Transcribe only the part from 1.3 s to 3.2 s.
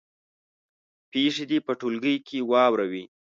دې په ټولګي کې واوروي.